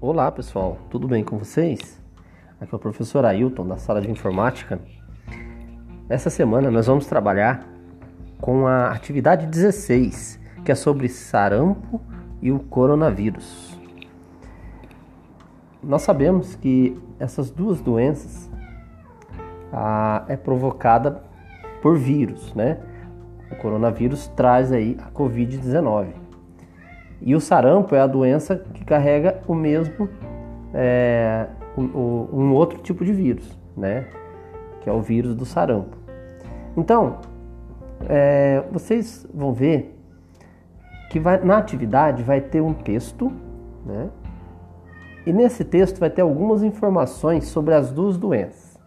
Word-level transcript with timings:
Olá 0.00 0.30
pessoal, 0.30 0.78
tudo 0.88 1.08
bem 1.08 1.24
com 1.24 1.36
vocês? 1.38 2.00
Aqui 2.60 2.72
é 2.72 2.76
o 2.76 2.78
professor 2.78 3.24
Ailton 3.24 3.66
da 3.66 3.76
sala 3.76 4.00
de 4.00 4.08
informática. 4.08 4.80
Essa 6.08 6.30
semana 6.30 6.70
nós 6.70 6.86
vamos 6.86 7.06
trabalhar 7.06 7.66
com 8.40 8.68
a 8.68 8.92
atividade 8.92 9.44
16, 9.44 10.38
que 10.64 10.70
é 10.70 10.74
sobre 10.76 11.08
sarampo 11.08 12.00
e 12.40 12.52
o 12.52 12.60
coronavírus. 12.60 13.76
Nós 15.82 16.02
sabemos 16.02 16.54
que 16.54 16.96
essas 17.18 17.50
duas 17.50 17.80
doenças 17.80 18.48
ah, 19.72 20.24
é 20.28 20.36
provocada 20.36 21.24
por 21.82 21.98
vírus, 21.98 22.54
né? 22.54 22.78
O 23.50 23.56
coronavírus 23.56 24.28
traz 24.28 24.70
aí 24.70 24.96
a 25.00 25.10
Covid-19. 25.10 26.27
E 27.20 27.34
o 27.34 27.40
sarampo 27.40 27.94
é 27.94 28.00
a 28.00 28.06
doença 28.06 28.56
que 28.74 28.84
carrega 28.84 29.40
o 29.46 29.54
mesmo, 29.54 30.08
é, 30.72 31.46
um, 31.76 32.28
um 32.32 32.52
outro 32.52 32.78
tipo 32.78 33.04
de 33.04 33.12
vírus, 33.12 33.58
né? 33.76 34.06
Que 34.80 34.88
é 34.88 34.92
o 34.92 35.00
vírus 35.00 35.34
do 35.34 35.44
sarampo. 35.44 35.96
Então, 36.76 37.18
é, 38.08 38.62
vocês 38.70 39.26
vão 39.34 39.52
ver 39.52 39.96
que 41.10 41.18
vai, 41.18 41.42
na 41.42 41.58
atividade 41.58 42.22
vai 42.22 42.40
ter 42.40 42.60
um 42.60 42.72
texto, 42.72 43.32
né? 43.84 44.08
E 45.26 45.32
nesse 45.32 45.64
texto 45.64 45.98
vai 45.98 46.08
ter 46.08 46.22
algumas 46.22 46.62
informações 46.62 47.48
sobre 47.48 47.74
as 47.74 47.90
duas 47.90 48.16
doenças, 48.16 48.78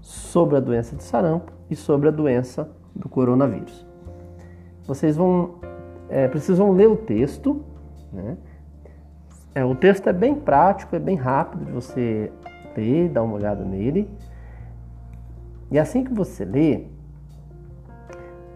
sobre 0.00 0.56
a 0.56 0.60
doença 0.60 0.94
de 0.94 1.02
sarampo 1.02 1.52
e 1.68 1.74
sobre 1.74 2.08
a 2.08 2.12
doença 2.12 2.70
do 2.94 3.08
coronavírus. 3.08 3.86
Vocês 4.86 5.16
vão 5.16 5.56
é, 6.08 6.28
precisam 6.28 6.72
ler 6.72 6.88
o 6.88 6.96
texto. 6.96 7.62
Né? 8.12 8.36
É, 9.54 9.64
o 9.64 9.74
texto 9.74 10.08
é 10.08 10.12
bem 10.12 10.34
prático, 10.34 10.94
é 10.96 10.98
bem 10.98 11.16
rápido 11.16 11.64
de 11.64 11.72
você 11.72 12.32
ler, 12.76 13.08
dar 13.08 13.22
uma 13.22 13.34
olhada 13.34 13.64
nele. 13.64 14.10
E 15.70 15.78
assim 15.78 16.04
que 16.04 16.12
você 16.12 16.44
lê, 16.44 16.84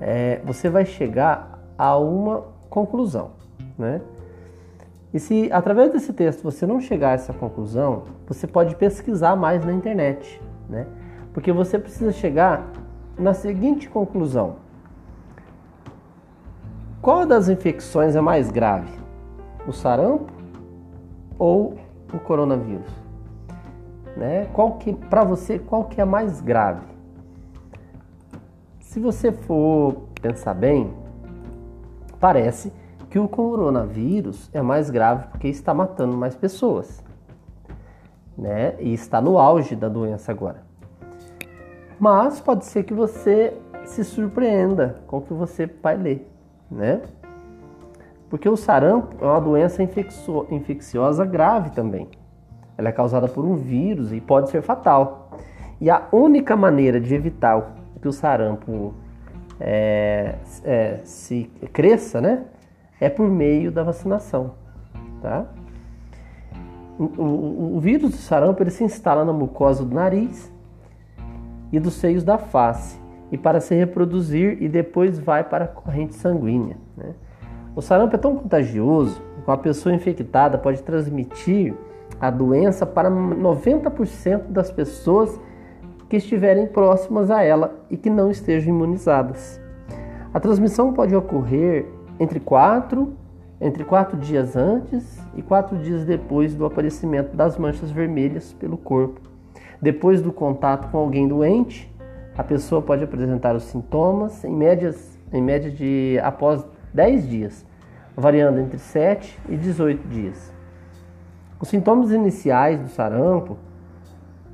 é, 0.00 0.40
você 0.44 0.68
vai 0.68 0.84
chegar 0.84 1.60
a 1.78 1.96
uma 1.96 2.44
conclusão. 2.68 3.32
Né? 3.78 4.00
E 5.12 5.18
se 5.18 5.50
através 5.52 5.90
desse 5.92 6.12
texto 6.12 6.42
você 6.42 6.66
não 6.66 6.80
chegar 6.80 7.10
a 7.10 7.12
essa 7.12 7.32
conclusão, 7.32 8.04
você 8.26 8.46
pode 8.46 8.76
pesquisar 8.76 9.36
mais 9.36 9.64
na 9.64 9.72
internet, 9.72 10.40
né? 10.68 10.86
Porque 11.32 11.52
você 11.52 11.78
precisa 11.78 12.12
chegar 12.12 12.70
na 13.18 13.32
seguinte 13.32 13.88
conclusão: 13.88 14.56
qual 17.06 17.24
das 17.24 17.48
infecções 17.48 18.16
é 18.16 18.20
mais 18.20 18.50
grave? 18.50 18.90
O 19.64 19.72
sarampo 19.72 20.26
ou 21.38 21.78
o 22.12 22.18
coronavírus? 22.18 22.90
Né? 24.16 24.46
Qual 24.46 24.72
que 24.72 24.92
para 24.92 25.22
você 25.22 25.56
qual 25.56 25.84
que 25.84 26.00
é 26.00 26.04
mais 26.04 26.40
grave? 26.40 26.84
Se 28.80 28.98
você 28.98 29.30
for 29.30 30.08
pensar 30.20 30.54
bem, 30.54 30.92
parece 32.18 32.72
que 33.08 33.20
o 33.20 33.28
coronavírus 33.28 34.50
é 34.52 34.60
mais 34.60 34.90
grave 34.90 35.28
porque 35.28 35.46
está 35.46 35.72
matando 35.72 36.16
mais 36.16 36.34
pessoas, 36.34 37.04
né? 38.36 38.74
E 38.80 38.92
está 38.92 39.20
no 39.20 39.38
auge 39.38 39.76
da 39.76 39.88
doença 39.88 40.32
agora. 40.32 40.64
Mas 42.00 42.40
pode 42.40 42.64
ser 42.64 42.82
que 42.82 42.92
você 42.92 43.56
se 43.84 44.02
surpreenda 44.02 44.96
com 45.06 45.18
o 45.18 45.22
que 45.22 45.32
você 45.32 45.70
vai 45.80 45.96
ler 45.96 46.35
né? 46.70 47.02
Porque 48.28 48.48
o 48.48 48.56
sarampo 48.56 49.16
é 49.20 49.24
uma 49.24 49.40
doença 49.40 49.82
infecciosa 49.82 51.24
grave 51.24 51.70
também. 51.70 52.08
Ela 52.76 52.88
é 52.88 52.92
causada 52.92 53.28
por 53.28 53.44
um 53.44 53.54
vírus 53.54 54.12
e 54.12 54.20
pode 54.20 54.50
ser 54.50 54.62
fatal. 54.62 55.30
E 55.80 55.90
a 55.90 56.08
única 56.10 56.56
maneira 56.56 57.00
de 57.00 57.14
evitar 57.14 57.76
que 58.00 58.08
o 58.08 58.12
sarampo 58.12 58.94
é, 59.60 60.34
é, 60.64 61.00
se 61.04 61.44
cresça, 61.72 62.20
né, 62.20 62.44
é 63.00 63.08
por 63.08 63.28
meio 63.28 63.70
da 63.70 63.82
vacinação, 63.82 64.52
tá? 65.20 65.46
O, 66.98 67.04
o, 67.04 67.76
o, 67.76 67.80
vírus 67.80 68.10
do 68.10 68.16
sarampo 68.16 68.62
ele 68.62 68.70
se 68.70 68.82
instala 68.82 69.22
na 69.22 69.32
mucosa 69.32 69.84
do 69.84 69.94
nariz 69.94 70.50
e 71.70 71.78
dos 71.78 71.94
seios 71.94 72.24
da 72.24 72.38
face 72.38 72.98
e 73.30 73.36
para 73.38 73.60
se 73.60 73.74
reproduzir 73.74 74.62
e 74.62 74.68
depois 74.68 75.18
vai 75.18 75.42
para 75.42 75.64
a 75.64 75.68
corrente 75.68 76.14
sanguínea. 76.14 76.76
Né? 76.96 77.14
O 77.74 77.82
sarampo 77.82 78.14
é 78.14 78.18
tão 78.18 78.36
contagioso 78.36 79.20
que 79.44 79.50
uma 79.50 79.58
pessoa 79.58 79.94
infectada 79.94 80.58
pode 80.58 80.82
transmitir 80.82 81.74
a 82.20 82.30
doença 82.30 82.86
para 82.86 83.10
90% 83.10 84.48
das 84.48 84.70
pessoas 84.70 85.38
que 86.08 86.16
estiverem 86.16 86.66
próximas 86.66 87.30
a 87.30 87.42
ela 87.42 87.74
e 87.90 87.96
que 87.96 88.08
não 88.08 88.30
estejam 88.30 88.74
imunizadas. 88.74 89.60
A 90.32 90.40
transmissão 90.40 90.92
pode 90.92 91.14
ocorrer 91.14 91.86
entre 92.18 92.38
quatro, 92.38 93.14
entre 93.60 93.84
quatro 93.84 94.16
dias 94.16 94.56
antes 94.56 95.20
e 95.34 95.42
quatro 95.42 95.76
dias 95.78 96.04
depois 96.04 96.54
do 96.54 96.64
aparecimento 96.64 97.34
das 97.34 97.58
manchas 97.58 97.90
vermelhas 97.90 98.52
pelo 98.52 98.76
corpo, 98.76 99.20
depois 99.80 100.22
do 100.22 100.32
contato 100.32 100.90
com 100.90 100.98
alguém 100.98 101.26
doente 101.26 101.90
a 102.36 102.44
pessoa 102.44 102.82
pode 102.82 103.02
apresentar 103.02 103.54
os 103.54 103.64
sintomas 103.64 104.44
em, 104.44 104.54
médias, 104.54 105.18
em 105.32 105.42
média 105.42 105.70
de 105.70 106.18
após 106.22 106.64
10 106.92 107.28
dias, 107.28 107.66
variando 108.14 108.60
entre 108.60 108.78
7 108.78 109.38
e 109.48 109.56
18 109.56 110.06
dias. 110.08 110.52
Os 111.58 111.68
sintomas 111.68 112.10
iniciais 112.10 112.80
do 112.80 112.88
sarampo 112.88 113.56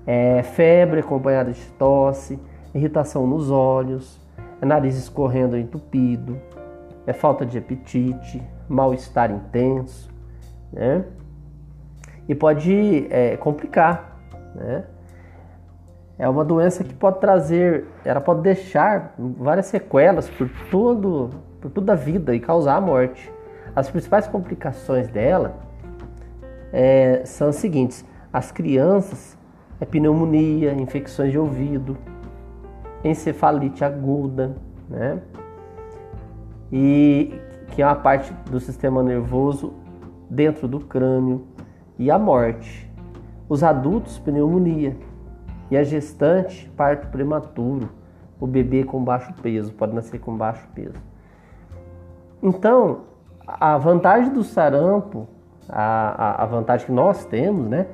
é 0.07 0.43
febre 0.43 1.01
acompanhada 1.01 1.53
de 1.53 1.65
tosse, 1.73 2.39
irritação 2.75 3.27
nos 3.27 3.51
olhos, 3.51 4.21
é 4.61 4.67
nariz 4.67 4.97
escorrendo 4.97 5.57
entupido, 5.57 6.39
é 7.07 7.13
falta 7.13 7.45
de 7.45 7.59
apetite, 7.59 8.41
mal-estar 8.69 9.31
intenso, 9.33 10.09
né? 10.73 11.05
E 12.29 12.35
pode 12.35 13.09
é, 13.11 13.37
complicar, 13.37 14.21
né? 14.55 14.85
É 16.19 16.29
uma 16.29 16.45
doença 16.45 16.85
que 16.85 16.95
pode 16.95 17.21
trazer, 17.21 17.87
ela 18.05 18.21
pode 18.21 18.43
deixar 18.43 19.15
várias 19.19 19.67
sequelas 19.67 20.29
por 20.29 20.49
todo, 20.71 21.31
por 21.61 21.71
toda 21.71 21.93
a 21.93 21.97
vida 21.97 22.35
e 22.35 22.41
causar 22.41 22.77
a 22.77 22.81
morte. 22.81 23.33
As 23.75 23.91
principais 23.91 24.27
complicações 24.27 25.09
dela 25.09 25.57
é, 26.73 27.23
são 27.25 27.49
as 27.49 27.57
seguintes: 27.57 28.05
as 28.33 28.53
crianças, 28.53 29.39
é 29.81 29.85
pneumonia, 29.85 30.73
infecções 30.75 31.33
de 31.33 31.39
ouvido, 31.39 31.97
encefalite 33.03 33.85
aguda, 33.85 34.55
né? 34.89 35.19
E 36.71 37.35
que 37.69 37.83
é 37.83 37.87
uma 37.87 37.97
parte 37.97 38.33
do 38.51 38.61
sistema 38.61 39.03
nervoso 39.03 39.73
dentro 40.29 40.69
do 40.69 40.79
crânio 40.79 41.47
e 41.99 42.11
a 42.11 42.19
morte. 42.19 42.91
Os 43.49 43.63
adultos, 43.63 44.19
pneumonia 44.19 44.97
e 45.73 45.77
a 45.77 45.83
gestante, 45.83 46.69
parto 46.77 47.09
prematuro. 47.09 47.89
O 48.39 48.47
bebê 48.47 48.85
com 48.85 49.03
baixo 49.03 49.33
peso, 49.41 49.73
pode 49.73 49.95
nascer 49.95 50.19
com 50.19 50.37
baixo 50.37 50.69
peso. 50.75 51.01
Então, 52.43 53.05
a 53.47 53.79
vantagem 53.79 54.35
do 54.35 54.45
sarampo, 54.45 55.27
a, 55.67 56.43
a, 56.43 56.43
a 56.43 56.47
vantagem 56.47 56.85
que 56.85 56.93
nós 56.93 57.25
temos, 57.25 57.71
né, 57.71 57.87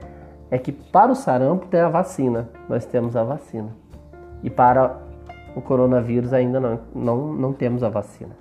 é 0.50 0.59
que 0.59 0.72
para 0.72 1.12
o 1.12 1.15
sarampo 1.15 1.66
tem 1.66 1.78
a 1.78 1.89
vacina. 1.89 2.49
Nós 2.69 2.84
temos 2.84 3.15
a 3.15 3.22
vacina. 3.22 3.69
E 4.43 4.50
para 4.50 4.97
o 5.55 5.60
coronavírus 5.60 6.33
ainda 6.33 6.59
não, 6.59 6.81
não, 6.93 7.33
não 7.33 7.53
temos 7.53 7.84
a 7.84 7.89
vacina. 7.89 8.34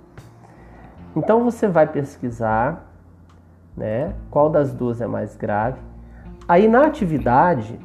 Então 1.14 1.44
você 1.44 1.68
vai 1.68 1.86
pesquisar 1.86 2.90
né, 3.76 4.14
qual 4.32 4.50
das 4.50 4.72
duas 4.72 5.00
é 5.00 5.06
mais 5.06 5.36
grave. 5.36 5.78
Aí 6.48 6.66
na 6.66 6.86
atividade 6.86 7.78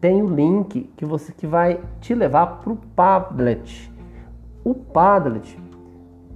tem 0.00 0.22
o 0.22 0.28
link 0.28 0.90
que 0.96 1.04
você 1.04 1.32
que 1.32 1.46
vai 1.46 1.78
te 2.00 2.14
levar 2.14 2.46
para 2.46 2.72
o 2.72 2.76
Padlet. 2.76 3.92
O 4.64 4.74
Padlet 4.74 5.58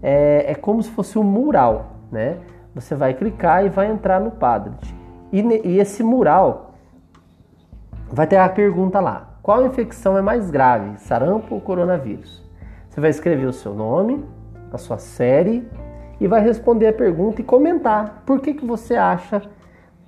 é, 0.03 0.53
é 0.53 0.55
como 0.55 0.83
se 0.83 0.91
fosse 0.91 1.19
um 1.19 1.23
mural, 1.23 1.97
né? 2.13 2.39
Você 2.75 2.95
vai 2.95 3.15
clicar 3.15 3.65
e 3.65 3.71
vai 3.71 3.91
entrar 3.91 4.21
no 4.21 4.31
Padlet. 4.33 4.95
E, 5.33 5.41
e 5.41 5.79
esse 5.79 6.03
mural 6.03 6.75
vai 8.11 8.27
ter 8.27 8.37
a 8.37 8.49
pergunta 8.49 9.01
lá: 9.01 9.39
qual 9.43 9.65
infecção 9.65 10.19
é 10.19 10.23
mais 10.23 10.51
grave, 10.51 10.99
sarampo 10.99 11.55
ou 11.55 11.61
coronavírus? 11.61 12.45
Você 12.91 13.01
vai 13.01 13.11
escrever 13.11 13.47
o 13.47 13.53
seu 13.53 13.75
nome, 13.75 14.25
a 14.73 14.79
sua 14.79 14.99
série 14.99 15.67
e 16.21 16.29
vai 16.29 16.41
responder 16.43 16.89
a 16.89 16.93
pergunta 16.93 17.41
e 17.41 17.45
comentar 17.45 18.23
por 18.27 18.41
que, 18.41 18.55
que 18.55 18.65
você 18.65 18.95
acha. 18.95 19.43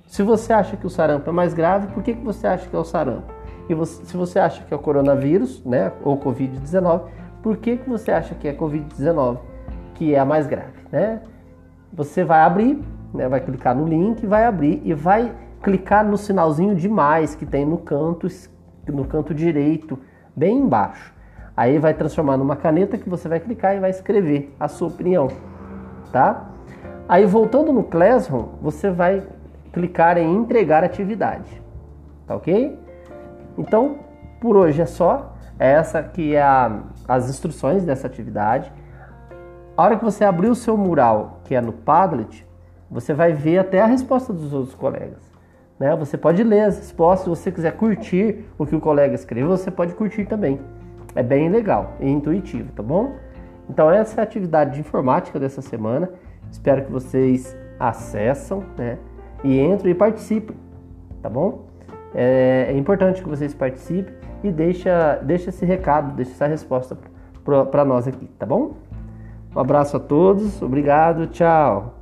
Se 0.05 0.23
você 0.23 0.53
acha 0.53 0.77
que 0.77 0.87
o 0.87 0.89
sarampo 0.89 1.29
é 1.29 1.33
mais 1.33 1.53
grave, 1.53 1.87
por 1.87 2.01
que, 2.01 2.13
que 2.13 2.23
você 2.23 2.47
acha 2.47 2.69
que 2.69 2.75
é 2.75 2.79
o 2.79 2.83
sarampo? 2.83 3.36
E 3.69 3.73
você, 3.73 4.05
se 4.05 4.15
você 4.15 4.39
acha 4.39 4.63
que 4.63 4.73
é 4.73 4.77
o 4.77 4.79
coronavírus, 4.79 5.63
né, 5.65 5.91
ou 6.03 6.17
Covid-19, 6.17 7.01
por 7.43 7.57
que, 7.57 7.77
que 7.77 7.89
você 7.89 8.11
acha 8.11 8.33
que 8.35 8.47
é 8.47 8.53
Covid-19 8.53 9.37
que 9.97 10.13
é 10.13 10.19
a 10.19 10.25
mais 10.25 10.45
grave, 10.45 10.77
né? 10.91 11.21
Você 11.91 12.23
vai 12.23 12.41
abrir, 12.41 12.79
né, 13.13 13.27
vai 13.27 13.41
clicar 13.41 13.75
no 13.75 13.87
link, 13.87 14.25
vai 14.27 14.45
abrir 14.45 14.79
e 14.85 14.93
vai 14.93 15.33
clicar 15.63 16.05
no 16.05 16.17
sinalzinho 16.17 16.75
de 16.75 16.87
mais 16.87 17.33
que 17.33 17.45
tem 17.45 17.65
no 17.65 17.79
canto, 17.79 18.27
no 18.87 19.05
canto 19.05 19.33
direito, 19.33 19.97
bem 20.35 20.59
embaixo. 20.59 21.13
Aí 21.55 21.79
vai 21.79 21.95
transformar 21.95 22.37
numa 22.37 22.55
caneta 22.55 22.97
que 22.97 23.09
você 23.09 23.27
vai 23.27 23.39
clicar 23.39 23.75
e 23.75 23.79
vai 23.79 23.89
escrever 23.89 24.55
a 24.59 24.67
sua 24.67 24.89
opinião, 24.89 25.27
tá? 26.11 26.51
Aí 27.09 27.25
voltando 27.25 27.73
no 27.73 27.83
Classroom, 27.83 28.49
você 28.61 28.91
vai 28.91 29.23
clicar 29.73 30.17
em 30.19 30.35
entregar 30.35 30.83
atividade, 30.83 31.61
tá 32.27 32.35
ok? 32.35 32.77
Então, 33.57 33.97
por 34.39 34.55
hoje 34.55 34.81
é 34.81 34.85
só. 34.85 35.33
Essa 35.59 36.03
que 36.03 36.35
é 36.35 36.41
a, 36.41 36.83
as 37.07 37.29
instruções 37.29 37.83
dessa 37.83 38.05
atividade. 38.05 38.71
A 39.75 39.83
hora 39.83 39.97
que 39.97 40.03
você 40.03 40.23
abrir 40.23 40.49
o 40.49 40.55
seu 40.55 40.77
mural, 40.77 41.39
que 41.43 41.55
é 41.55 41.61
no 41.61 41.73
Padlet, 41.73 42.45
você 42.89 43.13
vai 43.13 43.33
ver 43.33 43.59
até 43.59 43.81
a 43.81 43.85
resposta 43.85 44.31
dos 44.31 44.53
outros 44.53 44.75
colegas. 44.75 45.21
Né? 45.79 45.95
Você 45.95 46.17
pode 46.17 46.43
ler 46.43 46.61
as 46.61 46.77
respostas, 46.77 47.23
se 47.23 47.29
você 47.29 47.51
quiser 47.51 47.71
curtir 47.73 48.45
o 48.57 48.65
que 48.65 48.75
o 48.75 48.79
colega 48.79 49.13
escreveu, 49.13 49.49
você 49.49 49.69
pode 49.69 49.93
curtir 49.93 50.25
também. 50.25 50.59
É 51.15 51.23
bem 51.23 51.49
legal 51.49 51.93
e 51.99 52.09
intuitivo, 52.09 52.71
tá 52.73 52.83
bom? 52.83 53.15
Então 53.69 53.89
essa 53.91 54.19
é 54.19 54.21
a 54.21 54.23
atividade 54.23 54.75
de 54.75 54.79
informática 54.79 55.39
dessa 55.39 55.61
semana. 55.61 56.09
Espero 56.51 56.85
que 56.85 56.91
vocês 56.91 57.55
acessam, 57.79 58.63
né? 58.77 58.97
E 59.43 59.59
entrem 59.59 59.91
e 59.91 59.95
participem, 59.95 60.55
tá 61.21 61.29
bom? 61.29 61.66
É, 62.13 62.67
é 62.69 62.77
importante 62.77 63.21
que 63.21 63.29
vocês 63.29 63.53
participem 63.53 64.13
e 64.43 64.51
deixa, 64.51 65.19
deixa 65.23 65.49
esse 65.49 65.65
recado, 65.65 66.15
deixa 66.15 66.31
essa 66.31 66.47
resposta 66.47 66.97
para 67.71 67.85
nós 67.85 68.07
aqui, 68.07 68.27
tá 68.39 68.45
bom? 68.45 68.75
Um 69.55 69.59
abraço 69.59 69.97
a 69.97 69.99
todos, 69.99 70.61
obrigado, 70.61 71.27
tchau! 71.27 71.96